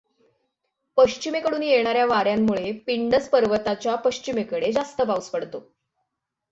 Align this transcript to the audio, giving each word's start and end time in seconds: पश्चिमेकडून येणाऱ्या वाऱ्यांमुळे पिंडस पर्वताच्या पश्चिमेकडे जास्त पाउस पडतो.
पश्चिमेकडून 0.97 1.63
येणाऱ्या 1.63 2.05
वाऱ्यांमुळे 2.05 2.71
पिंडस 2.87 3.29
पर्वताच्या 3.29 3.95
पश्चिमेकडे 3.95 4.71
जास्त 4.71 5.01
पाउस 5.01 5.29
पडतो. 5.29 5.63